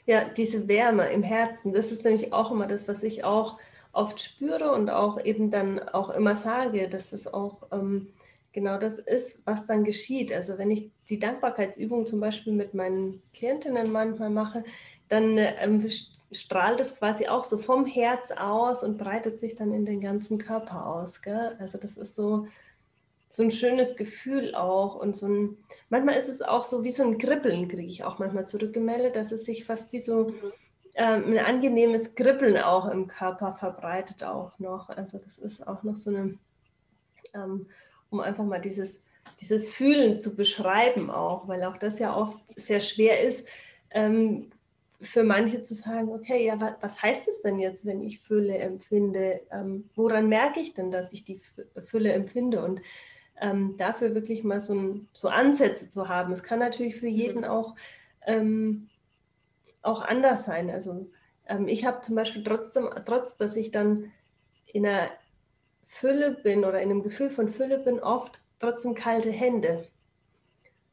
Ja, 0.06 0.24
diese 0.28 0.68
Wärme 0.68 1.10
im 1.10 1.22
Herzen, 1.22 1.72
das 1.72 1.90
ist 1.90 2.04
nämlich 2.04 2.32
auch 2.32 2.50
immer 2.50 2.66
das, 2.66 2.88
was 2.88 3.02
ich 3.02 3.24
auch 3.24 3.58
oft 3.92 4.20
spüre 4.20 4.72
und 4.72 4.90
auch 4.90 5.22
eben 5.24 5.50
dann 5.50 5.80
auch 5.80 6.10
immer 6.10 6.36
sage, 6.36 6.88
dass 6.88 7.12
es 7.12 7.26
auch 7.32 7.62
ähm, 7.72 8.12
genau 8.52 8.76
das 8.78 8.98
ist, 8.98 9.40
was 9.46 9.64
dann 9.64 9.82
geschieht. 9.84 10.30
Also 10.32 10.58
wenn 10.58 10.70
ich 10.70 10.90
die 11.08 11.18
Dankbarkeitsübung 11.18 12.04
zum 12.06 12.20
Beispiel 12.20 12.52
mit 12.52 12.74
meinen 12.74 13.22
Klientinnen 13.32 13.90
manchmal 13.92 14.28
mache, 14.30 14.64
dann 15.08 15.38
ähm, 15.38 15.88
strahlt 16.32 16.80
es 16.80 16.96
quasi 16.96 17.26
auch 17.28 17.44
so 17.44 17.56
vom 17.58 17.86
Herz 17.86 18.30
aus 18.30 18.82
und 18.82 18.98
breitet 18.98 19.38
sich 19.38 19.54
dann 19.54 19.72
in 19.72 19.84
den 19.86 20.00
ganzen 20.00 20.36
Körper 20.38 20.86
aus. 20.86 21.22
Gell? 21.22 21.56
Also 21.60 21.78
das 21.78 21.96
ist 21.96 22.14
so, 22.14 22.46
so 23.34 23.42
ein 23.42 23.50
schönes 23.50 23.96
Gefühl 23.96 24.54
auch 24.54 24.94
und 24.94 25.16
so 25.16 25.26
ein, 25.26 25.56
manchmal 25.88 26.14
ist 26.14 26.28
es 26.28 26.40
auch 26.40 26.62
so 26.62 26.84
wie 26.84 26.90
so 26.90 27.02
ein 27.02 27.18
Kribbeln, 27.18 27.66
kriege 27.66 27.90
ich 27.90 28.04
auch 28.04 28.20
manchmal 28.20 28.46
zurückgemeldet, 28.46 29.16
dass 29.16 29.32
es 29.32 29.44
sich 29.44 29.64
fast 29.64 29.92
wie 29.92 29.98
so 29.98 30.28
mhm. 30.28 30.52
ähm, 30.94 31.24
ein 31.32 31.38
angenehmes 31.38 32.14
Kribbeln 32.14 32.56
auch 32.56 32.88
im 32.88 33.08
Körper 33.08 33.54
verbreitet 33.54 34.22
auch 34.22 34.56
noch. 34.60 34.88
Also 34.88 35.18
das 35.18 35.38
ist 35.38 35.66
auch 35.66 35.82
noch 35.82 35.96
so 35.96 36.10
eine, 36.10 36.38
ähm, 37.34 37.66
um 38.08 38.20
einfach 38.20 38.44
mal 38.44 38.60
dieses, 38.60 39.02
dieses 39.40 39.68
Fühlen 39.68 40.20
zu 40.20 40.36
beschreiben 40.36 41.10
auch, 41.10 41.48
weil 41.48 41.64
auch 41.64 41.76
das 41.76 41.98
ja 41.98 42.16
oft 42.16 42.38
sehr 42.54 42.78
schwer 42.78 43.20
ist, 43.20 43.48
ähm, 43.90 44.52
für 45.00 45.24
manche 45.24 45.64
zu 45.64 45.74
sagen, 45.74 46.08
okay, 46.10 46.46
ja, 46.46 46.60
was, 46.60 46.74
was 46.80 47.02
heißt 47.02 47.26
es 47.26 47.42
denn 47.42 47.58
jetzt, 47.58 47.84
wenn 47.84 48.00
ich 48.00 48.20
Fülle 48.20 48.58
empfinde? 48.58 49.40
Ähm, 49.50 49.90
woran 49.96 50.28
merke 50.28 50.60
ich 50.60 50.72
denn, 50.72 50.92
dass 50.92 51.12
ich 51.12 51.24
die 51.24 51.40
Fülle 51.84 52.12
empfinde? 52.12 52.64
Und 52.64 52.80
ähm, 53.40 53.76
dafür 53.76 54.14
wirklich 54.14 54.44
mal 54.44 54.60
so, 54.60 54.74
ein, 54.74 55.08
so, 55.12 55.28
Ansätze 55.28 55.88
zu 55.88 56.08
haben. 56.08 56.32
Es 56.32 56.42
kann 56.42 56.58
natürlich 56.58 56.96
für 56.96 57.08
jeden 57.08 57.40
mhm. 57.40 57.44
auch, 57.44 57.74
ähm, 58.26 58.88
auch 59.82 60.02
anders 60.02 60.44
sein. 60.44 60.70
Also 60.70 61.10
ähm, 61.46 61.68
ich 61.68 61.84
habe 61.84 62.00
zum 62.00 62.14
Beispiel 62.14 62.44
trotzdem, 62.44 62.88
trotz 63.04 63.36
dass 63.36 63.56
ich 63.56 63.70
dann 63.70 64.12
in 64.66 64.86
einer 64.86 65.10
Fülle 65.82 66.30
bin 66.30 66.64
oder 66.64 66.80
in 66.80 66.90
einem 66.90 67.02
Gefühl 67.02 67.30
von 67.30 67.48
Fülle 67.48 67.78
bin, 67.78 68.00
oft 68.00 68.40
trotzdem 68.58 68.94
kalte 68.94 69.30
Hände. 69.30 69.88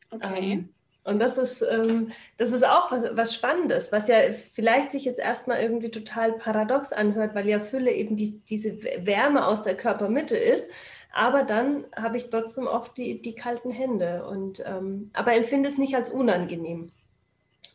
Okay. 0.10 0.54
Ähm, 0.54 0.70
und 1.04 1.20
das 1.20 1.38
ist, 1.38 1.64
ähm, 1.64 2.12
das 2.38 2.52
ist 2.52 2.64
auch 2.64 2.92
was, 2.92 3.06
was 3.18 3.34
Spannendes, 3.34 3.92
was 3.92 4.08
ja 4.08 4.18
vielleicht 4.32 4.92
sich 4.92 5.06
jetzt 5.06 5.20
erstmal 5.20 5.60
irgendwie 5.60 5.90
total 5.90 6.34
paradox 6.34 6.94
anhört, 6.94 7.34
weil 7.34 7.50
ja 7.50 7.60
Fülle 7.60 7.92
eben 7.92 8.16
die, 8.16 8.40
diese 8.42 8.84
Wärme 8.84 9.48
aus 9.48 9.64
der 9.64 9.76
Körpermitte 9.76 10.38
ist. 10.38 10.70
Aber 11.14 11.44
dann 11.44 11.86
habe 11.96 12.18
ich 12.18 12.30
trotzdem 12.30 12.68
oft 12.68 12.98
die, 12.98 13.22
die 13.22 13.36
kalten 13.36 13.72
Hände. 13.72 14.26
Und, 14.26 14.64
ähm, 14.66 15.12
aber 15.14 15.34
empfinde 15.34 15.70
es 15.70 15.78
nicht 15.78 15.96
als 15.96 16.10
unangenehm, 16.10 16.92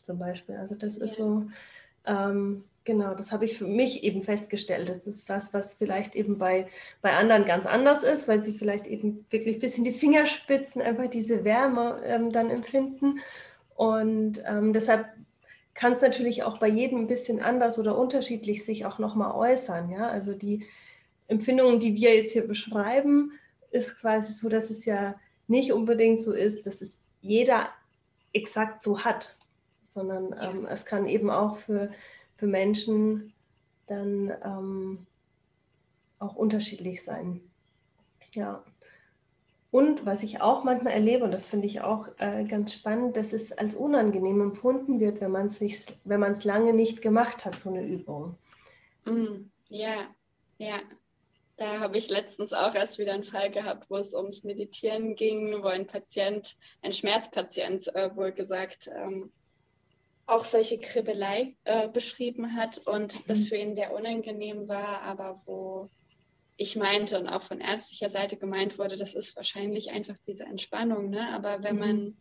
zum 0.03 0.19
Beispiel. 0.19 0.57
Also 0.57 0.75
das 0.75 0.97
ist 0.97 1.17
so, 1.17 1.47
ähm, 2.07 2.65
Genau, 2.87 3.15
das 3.15 3.33
habe 3.33 3.45
ich 3.45 3.59
für 3.59 3.67
mich 3.67 4.05
eben 4.05 4.23
festgestellt. 4.23 4.89
Das 4.89 5.09
ist 5.09 5.29
was, 5.29 5.53
was 5.53 5.75
vielleicht 5.75 6.15
eben 6.15 6.39
bei, 6.39 6.69
bei 7.03 7.17
anderen 7.17 7.45
ganz 7.45 7.67
anders 7.67 8.05
ist, 8.05 8.29
weil 8.29 8.41
sie 8.41 8.53
vielleicht 8.53 8.87
eben 8.87 9.27
wirklich 9.29 9.59
bis 9.59 9.77
in 9.77 9.83
die 9.83 9.91
Fingerspitzen 9.91 10.81
einfach 10.81 11.09
diese 11.11 11.45
Wärme 11.45 12.01
ähm, 12.05 12.31
dann 12.31 12.49
empfinden. 12.49 13.19
Und 13.75 14.41
ähm, 14.47 14.73
deshalb 14.73 15.09
kann 15.75 15.95
es 15.95 16.01
natürlich 16.01 16.45
auch 16.45 16.59
bei 16.59 16.69
jedem 16.69 17.01
ein 17.01 17.07
bisschen 17.09 17.41
anders 17.41 17.81
oder 17.81 17.99
unterschiedlich 17.99 18.65
sich 18.65 18.87
auch 18.87 19.01
nochmal 19.01 19.33
äußern. 19.33 19.91
Ja? 19.91 20.07
Also 20.09 20.33
die 20.35 20.65
Empfindungen, 21.29 21.81
die 21.81 21.95
wir 21.95 22.15
jetzt 22.15 22.33
hier 22.33 22.47
beschreiben, 22.47 23.33
ist 23.71 23.99
quasi 23.99 24.33
so, 24.33 24.49
dass 24.49 24.71
es 24.71 24.85
ja 24.85 25.17
nicht 25.49 25.73
unbedingt 25.73 26.21
so 26.21 26.33
ist, 26.33 26.67
dass 26.67 26.81
es 26.81 26.99
jeder 27.21 27.69
exakt 28.33 28.83
so 28.83 29.05
hat, 29.05 29.37
sondern 29.83 30.35
ähm, 30.41 30.67
es 30.67 30.85
kann 30.85 31.07
eben 31.07 31.31
auch 31.31 31.57
für 31.57 31.91
für 32.37 32.47
Menschen 32.47 33.33
dann 33.87 34.33
ähm, 34.45 35.07
auch 36.19 36.37
unterschiedlich 36.37 37.03
sein. 37.03 37.41
Ja. 38.35 38.63
Und 39.71 40.07
was 40.07 40.23
ich 40.23 40.41
auch 40.41 40.65
manchmal 40.65 40.93
erlebe, 40.93 41.25
und 41.25 41.33
das 41.33 41.47
finde 41.47 41.67
ich 41.67 41.81
auch 41.81 42.09
äh, 42.19 42.45
ganz 42.45 42.73
spannend, 42.73 43.17
dass 43.17 43.33
es 43.33 43.53
als 43.53 43.75
unangenehm 43.75 44.41
empfunden 44.41 45.01
wird, 45.01 45.21
wenn 45.21 45.33
man 45.33 45.47
es 45.47 45.61
wenn 46.05 46.21
man 46.21 46.33
es 46.33 46.45
lange 46.45 46.73
nicht 46.73 47.03
gemacht 47.03 47.45
hat, 47.45 47.59
so 47.59 47.71
eine 47.71 47.85
Übung. 47.85 48.37
Mm, 49.05 49.51
ja, 49.69 50.07
ja. 50.59 50.79
Da 51.57 51.81
habe 51.81 51.97
ich 51.97 52.11
letztens 52.11 52.53
auch 52.53 52.75
erst 52.75 52.99
wieder 52.99 53.15
einen 53.15 53.25
Fall 53.25 53.51
gehabt, 53.51 53.89
wo 53.89 53.97
es 53.97 54.15
ums 54.15 54.45
Meditieren 54.45 55.17
ging, 55.17 55.63
wo 55.63 55.69
ein 55.69 55.87
Patient, 55.87 56.55
ein 56.83 56.93
Schmerzpatient 56.93 57.95
äh, 57.95 58.15
wohl 58.15 58.33
gesagt, 58.33 58.91
ähm, 58.95 59.33
auch 60.27 60.45
solche 60.45 60.79
Kribbelei 60.79 61.57
äh, 61.65 61.89
beschrieben 61.89 62.57
hat 62.57 62.79
und 62.79 63.15
mhm. 63.15 63.25
das 63.29 63.45
für 63.45 63.57
ihn 63.57 63.75
sehr 63.75 63.95
unangenehm 63.95 64.69
war, 64.69 65.01
aber 65.03 65.41
wo 65.47 65.89
ich 66.57 66.77
meinte 66.77 67.19
und 67.19 67.29
auch 67.29 67.43
von 67.43 67.61
ärztlicher 67.61 68.11
Seite 68.11 68.37
gemeint 68.37 68.79
wurde, 68.79 68.97
das 68.97 69.15
ist 69.15 69.37
wahrscheinlich 69.37 69.91
einfach 69.91 70.17
diese 70.27 70.45
Entspannung. 70.45 71.11
Ne? 71.11 71.29
Aber 71.33 71.63
wenn 71.63 71.77
mhm. 71.77 71.81
man 71.81 72.17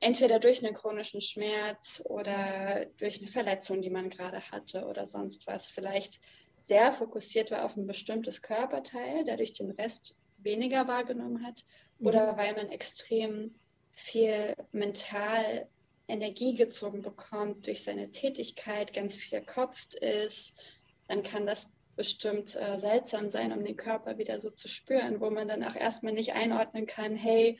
entweder 0.00 0.38
durch 0.38 0.64
einen 0.64 0.74
chronischen 0.74 1.20
Schmerz 1.20 2.02
oder 2.04 2.86
durch 2.98 3.18
eine 3.18 3.28
Verletzung, 3.28 3.80
die 3.82 3.90
man 3.90 4.10
gerade 4.10 4.40
hatte 4.50 4.86
oder 4.86 5.06
sonst 5.06 5.46
was, 5.46 5.70
vielleicht 5.70 6.20
sehr 6.58 6.92
fokussiert 6.92 7.50
war 7.50 7.64
auf 7.64 7.76
ein 7.76 7.86
bestimmtes 7.86 8.42
Körperteil, 8.42 9.24
dadurch 9.24 9.52
den 9.54 9.70
Rest 9.70 10.18
weniger 10.38 10.88
wahrgenommen 10.88 11.46
hat, 11.46 11.64
mhm. 11.98 12.06
oder 12.06 12.36
weil 12.36 12.54
man 12.54 12.68
extrem 12.68 13.54
viel 13.92 14.54
mental 14.72 15.68
Energie 16.08 16.54
gezogen 16.54 17.02
bekommt 17.02 17.66
durch 17.66 17.82
seine 17.82 18.12
Tätigkeit, 18.12 18.92
ganz 18.92 19.16
viel 19.16 19.40
verkopft 19.40 19.94
ist, 19.94 20.60
dann 21.08 21.22
kann 21.22 21.46
das 21.46 21.70
bestimmt 21.96 22.54
äh, 22.56 22.76
seltsam 22.78 23.30
sein, 23.30 23.52
um 23.52 23.64
den 23.64 23.76
Körper 23.76 24.18
wieder 24.18 24.38
so 24.38 24.50
zu 24.50 24.68
spüren, 24.68 25.20
wo 25.20 25.30
man 25.30 25.48
dann 25.48 25.64
auch 25.64 25.74
erstmal 25.74 26.12
nicht 26.12 26.34
einordnen 26.34 26.86
kann, 26.86 27.16
hey, 27.16 27.58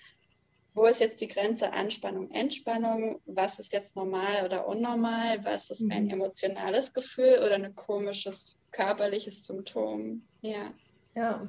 wo 0.77 0.85
ist 0.85 1.01
jetzt 1.01 1.23
die 1.23 1.29
Grenze 1.29 1.73
Anspannung, 1.73 2.31
Entspannung, 2.31 3.21
was 3.25 3.59
ist 3.59 3.73
jetzt 3.73 3.97
normal 3.97 4.45
oder 4.45 4.69
unnormal, 4.69 5.43
was 5.43 5.71
ist 5.71 5.91
ein 5.91 6.05
mhm. 6.05 6.11
emotionales 6.11 6.93
Gefühl 6.93 7.41
oder 7.45 7.55
ein 7.55 7.75
komisches 7.75 8.61
körperliches 8.73 9.47
Symptom. 9.47 10.23
Ja. 10.43 10.75
Ja, 11.15 11.49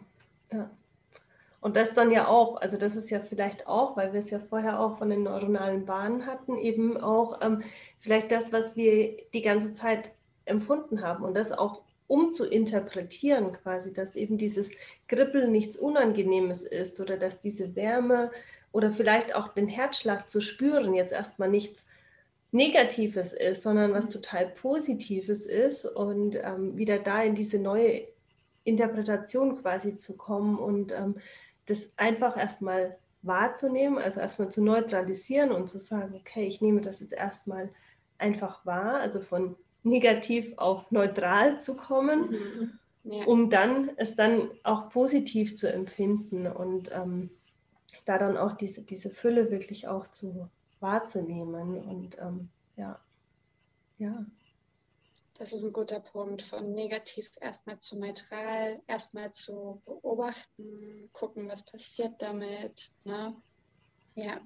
ja. 0.52 0.72
Und 1.60 1.76
das 1.76 1.94
dann 1.94 2.10
ja 2.10 2.28
auch, 2.28 2.62
also 2.62 2.78
das 2.78 2.96
ist 2.96 3.10
ja 3.10 3.20
vielleicht 3.20 3.68
auch, 3.68 3.98
weil 3.98 4.14
wir 4.14 4.20
es 4.22 4.30
ja 4.30 4.40
vorher 4.40 4.80
auch 4.80 4.98
von 4.98 5.10
den 5.10 5.24
neuronalen 5.24 5.86
Bahnen 5.86 6.26
hatten, 6.26 6.58
eben 6.58 6.96
auch 6.96 7.42
ähm, 7.42 7.62
vielleicht 7.98 8.32
das, 8.32 8.54
was 8.54 8.78
wir 8.78 9.18
die 9.34 9.42
ganze 9.42 9.74
Zeit 9.74 10.12
empfunden 10.46 11.02
haben 11.02 11.26
und 11.26 11.34
das 11.34 11.52
auch 11.52 11.82
umzuinterpretieren 12.08 13.52
quasi, 13.52 13.92
dass 13.92 14.16
eben 14.16 14.38
dieses 14.38 14.72
Kribbeln 15.10 15.52
nichts 15.52 15.76
Unangenehmes 15.76 16.64
ist 16.64 17.02
oder 17.02 17.18
dass 17.18 17.42
diese 17.42 17.76
Wärme 17.76 18.32
oder 18.78 18.92
vielleicht 18.92 19.34
auch 19.34 19.48
den 19.48 19.68
Herzschlag 19.68 20.30
zu 20.30 20.40
spüren 20.40 20.94
jetzt 20.94 21.12
erstmal 21.12 21.50
nichts 21.50 21.88
Negatives 22.52 23.34
ist, 23.34 23.64
sondern 23.64 23.92
was 23.92 24.08
total 24.08 24.50
Positives 24.50 25.48
ist 25.48 25.88
und 25.88 26.36
ähm, 26.36 26.78
wieder 26.78 27.00
da 27.00 27.24
in 27.24 27.34
diese 27.34 27.58
neue 27.58 28.08
Interpretation 28.66 29.60
quasi 29.60 29.98
zu 29.98 30.16
kommen 30.16 30.60
und 30.60 30.92
ähm, 30.92 31.16
das 31.66 31.92
einfach 31.98 32.38
erstmal 32.38 33.00
wahrzunehmen, 33.24 33.98
also 33.98 34.20
erstmal 34.20 34.50
zu 34.50 34.64
neutralisieren 34.64 35.52
und 35.52 35.68
zu 35.68 35.80
sagen, 35.80 36.14
okay, 36.14 36.46
ich 36.46 36.62
nehme 36.62 36.82
das 36.82 37.00
jetzt 37.00 37.14
erstmal 37.14 37.72
einfach 38.20 38.64
wahr, 38.64 39.00
also 39.00 39.22
von 39.22 39.56
negativ 39.82 40.54
auf 40.58 40.92
neutral 40.92 41.60
zu 41.60 41.76
kommen, 41.76 42.30
mhm. 42.30 43.12
ja. 43.12 43.26
um 43.26 43.50
dann 43.50 43.90
es 43.96 44.16
dann 44.16 44.52
auch 44.62 44.90
positiv 44.90 45.58
zu 45.58 45.74
empfinden 45.74 46.46
und 46.46 46.92
ähm, 46.94 47.32
da 48.08 48.18
dann 48.18 48.38
auch 48.38 48.54
diese, 48.54 48.84
diese 48.84 49.10
Fülle 49.10 49.52
wirklich 49.52 49.88
auch 49.88 50.08
zu 50.08 50.50
wahrzunehmen 50.80 51.78
und 51.84 52.18
ähm, 52.20 52.50
ja, 52.76 53.00
ja. 53.98 54.26
Das 55.38 55.54
ist 55.54 55.64
ein 55.64 55.74
guter 55.74 56.00
Punkt, 56.00 56.42
von 56.42 56.74
negativ 56.74 57.30
erstmal 57.42 57.80
zu 57.80 58.00
neutral, 58.00 58.82
erstmal 58.88 59.32
zu 59.32 59.82
beobachten, 59.86 61.10
gucken, 61.14 61.48
was 61.48 61.64
passiert 61.64 62.14
damit. 62.20 62.92
Ne? 63.04 63.36
Ja. 64.16 64.42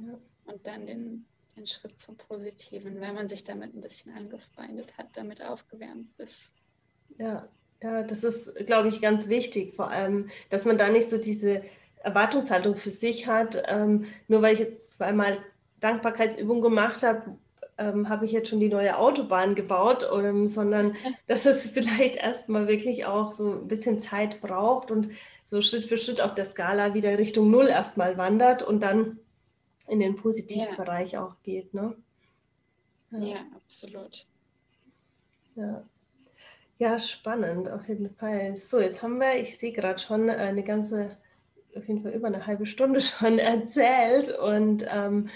Und 0.46 0.68
dann 0.68 0.88
den, 0.88 1.26
den 1.56 1.66
Schritt 1.66 2.02
zum 2.02 2.18
Positiven, 2.18 3.00
wenn 3.00 3.16
man 3.16 3.30
sich 3.30 3.46
damit 3.46 3.74
ein 3.74 3.80
bisschen 3.80 4.14
angefreundet 4.14 4.98
hat, 4.98 5.16
damit 5.16 5.42
aufgewärmt 5.42 6.10
ist. 6.18 6.52
Ja, 7.18 7.48
ja, 7.82 8.04
das 8.04 8.24
ist, 8.26 8.54
glaube 8.66 8.90
ich, 8.90 9.02
ganz 9.02 9.28
wichtig, 9.28 9.74
vor 9.74 9.90
allem, 9.90 10.30
dass 10.50 10.66
man 10.66 10.78
da 10.78 10.90
nicht 10.90 11.10
so 11.10 11.18
diese 11.18 11.64
Erwartungshaltung 12.04 12.76
für 12.76 12.90
sich 12.90 13.28
hat, 13.28 13.62
ähm, 13.68 14.06
nur 14.28 14.42
weil 14.42 14.54
ich 14.54 14.60
jetzt 14.60 14.90
zweimal 14.90 15.38
Dankbarkeitsübungen 15.80 16.62
gemacht 16.62 17.04
habe, 17.04 17.38
ähm, 17.78 18.10
habe 18.10 18.26
ich 18.26 18.32
jetzt 18.32 18.50
schon 18.50 18.60
die 18.60 18.70
neue 18.70 18.98
Autobahn 18.98 19.56
gebaut, 19.56 20.10
oder, 20.12 20.48
sondern 20.48 20.96
dass 21.28 21.46
es 21.46 21.72
vielleicht 21.72 22.18
erstmal 22.18 22.68
wirklich 22.68 23.06
auch 23.06 23.32
so 23.32 23.52
ein 23.52 23.68
bisschen 23.68 24.00
Zeit 24.00 24.42
braucht 24.42 24.92
und 24.92 25.10
so 25.44 25.62
Schritt 25.62 25.86
für 25.86 25.98
Schritt 25.98 26.22
auf 26.22 26.34
der 26.36 26.46
Skala 26.46 26.94
wieder 26.94 27.18
Richtung 27.18 27.50
Null 27.50 27.68
erstmal 27.68 28.18
wandert 28.18 28.64
und 28.64 28.82
dann 28.82 29.20
in 29.88 30.00
den 30.00 30.16
Positivbereich 30.16 31.14
ja. 31.14 31.26
auch 31.26 31.36
geht. 31.44 31.74
Ne? 31.74 31.96
Ja. 33.12 33.20
ja, 33.20 33.36
absolut. 33.56 34.28
Ja. 35.56 35.84
ja, 36.78 37.00
spannend, 37.00 37.70
auf 37.70 37.88
jeden 37.90 38.10
Fall. 38.10 38.56
So, 38.56 38.80
jetzt 38.80 39.02
haben 39.02 39.18
wir, 39.18 39.36
ich 39.36 39.58
sehe 39.58 39.74
gerade 39.74 40.00
schon 40.00 40.30
äh, 40.30 40.34
eine 40.34 40.64
ganze, 40.64 41.18
auf 41.76 41.88
jeden 41.88 42.02
Fall 42.02 42.14
über 42.14 42.28
eine 42.28 42.46
halbe 42.48 42.66
Stunde 42.66 43.02
schon 43.02 43.40
erzählt 43.40 44.38
und 44.38 44.86
ähm, 44.90 45.28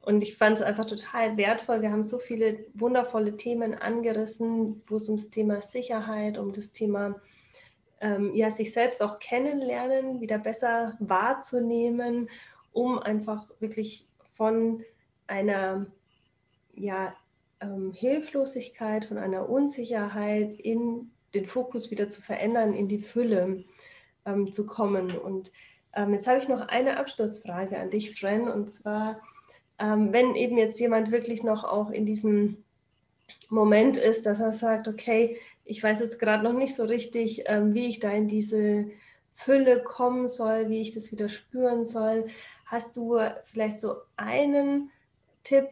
und 0.00 0.22
ich 0.22 0.38
fand 0.38 0.56
es 0.56 0.62
einfach 0.62 0.86
total 0.86 1.36
wertvoll. 1.36 1.82
Wir 1.82 1.92
haben 1.92 2.02
so 2.02 2.18
viele 2.18 2.64
wundervolle 2.72 3.36
Themen 3.36 3.74
angerissen, 3.74 4.82
wo 4.86 4.96
es 4.96 5.06
ums 5.08 5.28
Thema 5.28 5.60
Sicherheit, 5.60 6.38
um 6.38 6.50
das 6.50 6.72
Thema 6.72 7.20
ähm, 8.00 8.32
ja, 8.34 8.50
sich 8.50 8.72
selbst 8.72 9.02
auch 9.02 9.18
kennenlernen, 9.18 10.22
wieder 10.22 10.38
besser 10.38 10.96
wahrzunehmen, 10.98 12.30
um 12.72 12.98
einfach 12.98 13.50
wirklich 13.60 14.08
von 14.34 14.82
einer 15.26 15.86
ja, 16.74 17.12
ähm, 17.60 17.92
Hilflosigkeit, 17.92 19.04
von 19.04 19.18
einer 19.18 19.48
Unsicherheit 19.48 20.52
in 20.52 21.10
den 21.34 21.44
Fokus 21.44 21.90
wieder 21.90 22.08
zu 22.08 22.22
verändern, 22.22 22.72
in 22.72 22.88
die 22.88 22.98
Fülle 23.00 23.64
ähm, 24.24 24.52
zu 24.52 24.66
kommen. 24.66 25.16
Und 25.18 25.52
ähm, 25.94 26.14
jetzt 26.14 26.26
habe 26.26 26.38
ich 26.38 26.48
noch 26.48 26.68
eine 26.68 26.96
Abschlussfrage 26.98 27.78
an 27.78 27.90
dich, 27.90 28.18
Fran, 28.18 28.48
und 28.48 28.72
zwar, 28.72 29.20
ähm, 29.78 30.12
wenn 30.12 30.34
eben 30.34 30.58
jetzt 30.58 30.80
jemand 30.80 31.10
wirklich 31.10 31.42
noch 31.42 31.64
auch 31.64 31.90
in 31.90 32.06
diesem 32.06 32.64
Moment 33.48 33.96
ist, 33.96 34.26
dass 34.26 34.40
er 34.40 34.52
sagt, 34.52 34.88
okay, 34.88 35.38
ich 35.64 35.82
weiß 35.82 36.00
jetzt 36.00 36.18
gerade 36.18 36.44
noch 36.44 36.52
nicht 36.52 36.74
so 36.74 36.84
richtig, 36.84 37.44
ähm, 37.46 37.74
wie 37.74 37.86
ich 37.86 38.00
da 38.00 38.10
in 38.10 38.28
diese 38.28 38.90
Fülle 39.32 39.82
kommen 39.82 40.28
soll, 40.28 40.68
wie 40.68 40.80
ich 40.80 40.92
das 40.92 41.12
wieder 41.12 41.28
spüren 41.28 41.84
soll. 41.84 42.26
Hast 42.66 42.96
du 42.96 43.18
vielleicht 43.44 43.80
so 43.80 43.96
einen 44.16 44.90
Tipp, 45.44 45.68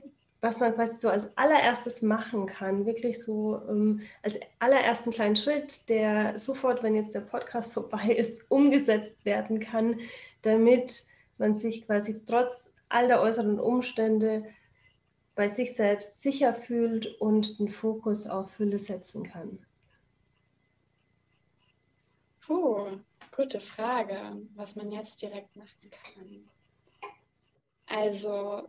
was 0.47 0.61
man 0.61 0.75
quasi 0.75 0.97
so 0.97 1.09
als 1.09 1.37
allererstes 1.37 2.03
machen 2.03 2.47
kann, 2.47 2.87
wirklich 2.87 3.21
so 3.23 3.61
ähm, 3.69 4.03
als 4.23 4.39
allerersten 4.61 5.11
kleinen 5.11 5.35
Schritt, 5.35 5.89
der 5.89 6.39
sofort, 6.39 6.83
wenn 6.85 6.95
jetzt 6.95 7.15
der 7.15 7.21
Podcast 7.21 7.73
vorbei 7.75 8.13
ist, 8.17 8.41
umgesetzt 8.49 9.25
werden 9.25 9.59
kann, 9.59 9.99
damit 10.43 11.05
man 11.39 11.55
sich 11.55 11.85
quasi 11.85 12.25
trotz 12.25 12.71
all 12.89 13.09
der 13.09 13.21
äußeren 13.21 13.59
Umstände 13.59 14.45
bei 15.35 15.49
sich 15.49 15.75
selbst 15.75 16.23
sicher 16.23 16.55
fühlt 16.55 17.07
und 17.21 17.59
den 17.59 17.69
Fokus 17.69 18.27
auf 18.27 18.53
Fülle 18.53 18.79
setzen 18.79 19.25
kann? 19.25 19.59
Puh, 22.41 23.01
gute 23.35 23.59
Frage, 23.59 24.41
was 24.55 24.77
man 24.77 24.93
jetzt 24.93 25.21
direkt 25.21 25.57
machen 25.57 25.91
kann. 25.91 26.49
Also, 27.87 28.69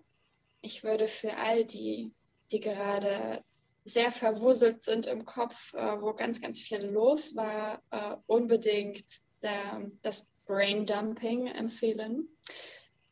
ich 0.61 0.83
würde 0.83 1.07
für 1.07 1.37
all 1.37 1.65
die, 1.65 2.11
die 2.51 2.59
gerade 2.59 3.43
sehr 3.83 4.11
verwuselt 4.11 4.83
sind 4.83 5.05
im 5.05 5.23
Kopf, 5.23 5.73
äh, 5.73 6.01
wo 6.01 6.13
ganz, 6.13 6.41
ganz 6.41 6.61
viel 6.61 6.85
los 6.85 7.35
war, 7.35 7.81
äh, 7.91 8.15
unbedingt 8.25 9.05
der, 9.41 9.89
das 10.01 10.29
Brain 10.45 10.85
Dumping 10.85 11.47
empfehlen. 11.47 12.27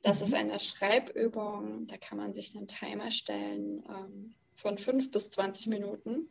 Das 0.02 0.20
mhm. 0.20 0.25
ist 0.25 0.34
eine 0.34 0.60
Schreibübung, 0.60 1.88
da 1.88 1.98
kann 1.98 2.18
man 2.18 2.34
sich 2.34 2.56
einen 2.56 2.68
Timer 2.68 3.12
stellen 3.12 3.84
ähm, 3.90 4.36
von 4.56 4.78
fünf 4.78 5.12
bis 5.12 5.32
20 5.32 5.68
Minuten. 5.68 6.30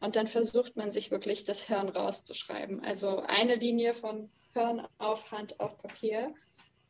Und 0.00 0.16
dann 0.16 0.26
versucht 0.26 0.76
man 0.76 0.92
sich 0.92 1.10
wirklich 1.10 1.44
das 1.44 1.62
Hirn 1.62 1.88
rauszuschreiben. 1.88 2.82
Also 2.82 3.20
eine 3.20 3.56
Linie 3.56 3.94
von 3.94 4.30
Hirn 4.54 4.86
auf 4.98 5.30
Hand 5.30 5.60
auf 5.60 5.76
Papier, 5.78 6.34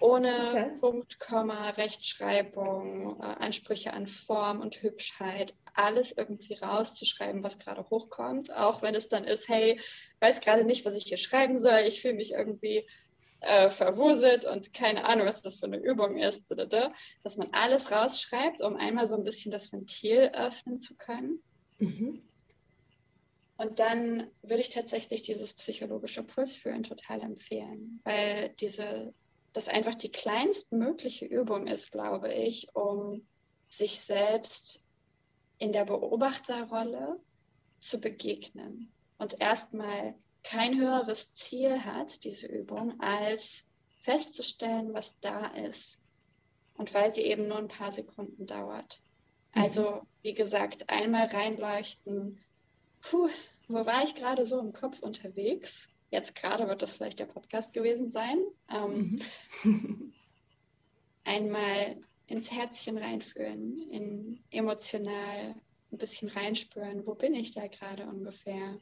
ohne 0.01 0.51
okay. 0.51 0.71
Punkt, 0.81 1.21
Komma, 1.21 1.71
Rechtschreibung, 1.71 3.21
äh, 3.21 3.25
Ansprüche 3.25 3.93
an 3.93 4.07
Form 4.07 4.61
und 4.61 4.83
Hübschheit, 4.83 5.55
alles 5.75 6.17
irgendwie 6.17 6.55
rauszuschreiben, 6.55 7.43
was 7.43 7.59
gerade 7.59 7.89
hochkommt. 7.91 8.55
Auch 8.55 8.83
wenn 8.83 8.95
es 8.95 9.09
dann 9.09 9.25
ist, 9.25 9.49
hey, 9.49 9.81
weiß 10.21 10.41
gerade 10.41 10.65
nicht, 10.65 10.85
was 10.85 10.97
ich 10.97 11.05
hier 11.05 11.17
schreiben 11.17 11.59
soll, 11.59 11.81
ich 11.87 12.03
fühle 12.03 12.15
mich 12.15 12.33
irgendwie 12.33 12.87
äh, 13.41 13.71
verwuselt 13.71 14.45
und 14.45 14.75
keine 14.75 15.05
Ahnung, 15.07 15.27
was 15.27 15.43
das 15.43 15.61
für 15.61 15.67
eine 15.67 15.79
Übung 15.79 16.19
ist, 16.19 16.55
dass 17.23 17.37
man 17.37 17.49
alles 17.53 17.91
rausschreibt, 17.91 18.61
um 18.61 18.77
einmal 18.77 19.07
so 19.07 19.17
ein 19.17 19.25
bisschen 19.25 19.51
das 19.51 19.73
Ventil 19.73 20.31
öffnen 20.35 20.79
zu 20.79 20.97
können. 20.97 21.43
Mhm. 21.79 22.23
Und 23.57 23.79
dann 23.79 24.31
würde 24.43 24.63
ich 24.63 24.71
tatsächlich 24.71 25.23
dieses 25.23 25.55
psychologische 25.55 26.23
Pulsfühlen 26.23 26.83
total 26.83 27.21
empfehlen, 27.21 28.01
weil 28.05 28.55
diese, 28.59 29.13
das 29.53 29.69
einfach 29.69 29.95
die 29.95 30.13
kleinstmögliche 30.13 31.27
Übung 31.27 31.67
ist, 31.67 31.93
glaube 31.93 32.33
ich, 32.33 32.75
um 32.75 33.27
sich 33.69 34.01
selbst 34.01 34.85
in 35.59 35.73
der 35.73 35.85
Beobachterrolle 35.85 37.21
zu 37.79 38.01
begegnen 38.01 38.93
und 39.19 39.41
erstmal 39.41 40.15
kein 40.43 40.79
höheres 40.79 41.35
Ziel 41.35 41.85
hat, 41.85 42.25
diese 42.25 42.47
Übung, 42.47 42.99
als 43.01 43.71
festzustellen, 44.01 44.95
was 44.95 45.21
da 45.21 45.49
ist. 45.49 46.03
Und 46.75 46.95
weil 46.95 47.15
sie 47.15 47.23
eben 47.23 47.47
nur 47.47 47.59
ein 47.59 47.69
paar 47.69 47.93
Sekunden 47.93 48.47
dauert. 48.47 49.03
Mhm. 49.55 49.63
Also, 49.63 50.03
wie 50.23 50.35
gesagt, 50.35 50.89
einmal 50.89 51.27
reinleuchten. 51.27 52.43
Puh, 53.03 53.29
wo 53.69 53.85
war 53.85 54.03
ich 54.03 54.15
gerade 54.15 54.45
so 54.45 54.59
im 54.61 54.73
Kopf 54.73 55.01
unterwegs? 55.01 55.93
Jetzt 56.11 56.35
gerade 56.35 56.69
wird 56.69 56.83
das 56.83 56.95
vielleicht 56.95 57.21
der 57.21 57.27
Podcast 57.27 57.73
gewesen 57.73 58.11
sein. 58.11 58.39
Ähm, 58.69 59.21
mhm. 59.63 60.13
einmal 61.25 62.03
ins 62.27 62.51
Herzchen 62.53 62.99
reinführen, 62.99 63.81
in 63.91 64.45
emotional 64.51 65.55
ein 65.93 65.99
bisschen 65.99 66.29
reinspüren, 66.29 67.07
wo 67.07 67.15
bin 67.15 67.35
ich 67.35 67.51
da 67.51 67.67
gerade 67.67 68.07
ungefähr? 68.07 68.81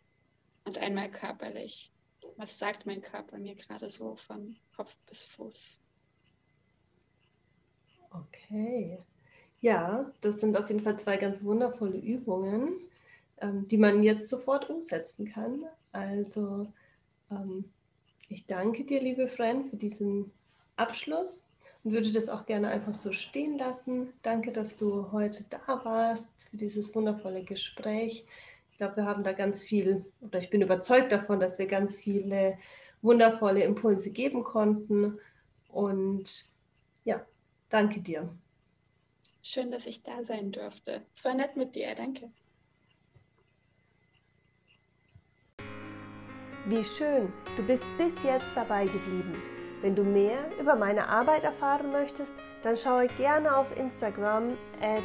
und 0.69 0.79
einmal 0.79 1.11
körperlich. 1.11 1.91
Was 2.37 2.59
sagt 2.59 2.87
mein 2.87 3.01
Körper 3.01 3.39
mir 3.39 3.57
gerade 3.57 3.89
so 3.89 4.17
von 4.17 4.57
Kopf 4.77 4.97
bis 5.07 5.25
Fuß? 5.25 5.81
Okay. 8.11 8.99
Ja, 9.61 10.13
das 10.21 10.41
sind 10.41 10.57
auf 10.57 10.69
jeden 10.69 10.81
Fall 10.81 10.99
zwei 10.99 11.17
ganz 11.17 11.43
wundervolle 11.43 11.99
Übungen, 11.99 12.79
ähm, 13.39 13.67
die 13.67 13.79
man 13.79 14.03
jetzt 14.03 14.29
sofort 14.29 14.71
umsetzen 14.71 15.27
kann. 15.27 15.65
Also 15.91 16.73
ich 18.29 18.47
danke 18.47 18.85
dir, 18.85 19.01
liebe 19.01 19.29
Freund, 19.29 19.71
für 19.71 19.77
diesen 19.77 20.33
Abschluss 20.77 21.47
und 21.85 21.93
würde 21.93 22.11
das 22.11 22.29
auch 22.29 22.47
gerne 22.47 22.69
einfach 22.69 22.95
so 22.95 23.13
stehen 23.13 23.59
lassen. 23.59 24.13
Danke, 24.23 24.53
dass 24.53 24.77
du 24.77 25.13
heute 25.13 25.45
da 25.51 25.85
warst 25.85 26.49
für 26.51 26.57
dieses 26.57 26.95
wundervolle 26.95 27.43
Gespräch. 27.43 28.27
Ich 28.71 28.79
glaube, 28.79 28.97
wir 28.97 29.05
haben 29.07 29.25
da 29.25 29.33
ganz 29.33 29.63
viel, 29.63 30.05
oder 30.21 30.39
ich 30.39 30.51
bin 30.51 30.63
überzeugt 30.63 31.13
davon, 31.13 31.41
dass 31.41 31.59
wir 31.59 31.67
ganz 31.67 31.97
viele 31.97 32.59
wundervolle 33.03 33.63
Impulse 33.65 34.11
geben 34.11 34.45
konnten. 34.45 35.19
Und 35.69 36.47
ja, 37.05 37.25
danke 37.69 38.01
dir. 38.01 38.29
Schön, 39.43 39.71
dass 39.71 39.87
ich 39.87 40.03
da 40.03 40.25
sein 40.25 40.53
durfte. 40.53 41.03
Es 41.15 41.25
war 41.25 41.35
nett 41.35 41.57
mit 41.57 41.75
dir, 41.75 41.95
danke. 41.95 42.31
Wie 46.69 46.85
schön, 46.85 47.33
du 47.57 47.63
bist 47.63 47.87
bis 47.97 48.13
jetzt 48.23 48.45
dabei 48.55 48.85
geblieben. 48.85 49.43
Wenn 49.81 49.97
du 49.97 50.03
mehr 50.03 50.37
über 50.61 50.77
meine 50.77 51.09
Arbeit 51.09 51.43
erfahren 51.43 51.91
möchtest, 51.93 52.31
dann 52.63 52.77
schaue 52.77 53.07
gerne 53.17 53.57
auf 53.57 53.75
Instagram 53.75 54.51
at 54.83 55.03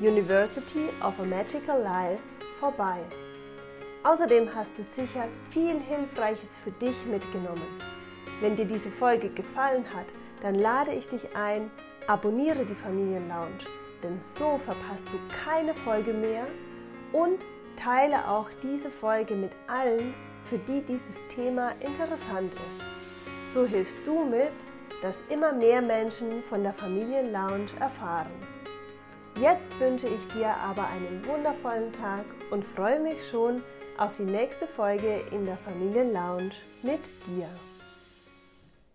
University 0.00 0.90
of 1.02 1.18
a 1.18 1.24
Magical 1.24 1.80
Life 1.80 2.22
vorbei. 2.60 2.98
Außerdem 4.04 4.54
hast 4.54 4.76
du 4.76 4.82
sicher 4.82 5.24
viel 5.48 5.80
Hilfreiches 5.80 6.54
für 6.62 6.72
dich 6.72 7.06
mitgenommen. 7.06 7.80
Wenn 8.42 8.56
dir 8.56 8.66
diese 8.66 8.90
Folge 8.90 9.30
gefallen 9.30 9.86
hat, 9.94 10.08
dann 10.42 10.56
lade 10.56 10.92
ich 10.92 11.08
dich 11.08 11.34
ein, 11.34 11.70
abonniere 12.06 12.66
die 12.66 12.74
Familienlounge, 12.74 13.64
denn 14.02 14.20
so 14.36 14.60
verpasst 14.66 15.06
du 15.10 15.18
keine 15.42 15.72
Folge 15.74 16.12
mehr 16.12 16.46
und 17.14 17.40
teile 17.76 18.28
auch 18.28 18.50
diese 18.62 18.90
Folge 18.90 19.34
mit 19.34 19.52
allen, 19.68 20.12
für 20.48 20.58
die 20.58 20.80
dieses 20.82 21.16
Thema 21.34 21.72
interessant 21.80 22.54
ist. 22.54 23.52
So 23.54 23.64
hilfst 23.64 24.00
du 24.06 24.24
mit, 24.24 24.52
dass 25.02 25.16
immer 25.28 25.52
mehr 25.52 25.80
Menschen 25.80 26.42
von 26.48 26.62
der 26.62 26.74
Familienlounge 26.74 27.68
erfahren. 27.80 28.32
Jetzt 29.40 29.78
wünsche 29.78 30.08
ich 30.08 30.26
dir 30.28 30.48
aber 30.56 30.88
einen 30.88 31.24
wundervollen 31.26 31.92
Tag 31.92 32.24
und 32.50 32.64
freue 32.64 32.98
mich 32.98 33.18
schon 33.30 33.62
auf 33.96 34.10
die 34.16 34.24
nächste 34.24 34.66
Folge 34.66 35.22
in 35.30 35.46
der 35.46 35.58
Familienlounge 35.58 36.50
mit 36.82 37.04
dir. 37.26 37.48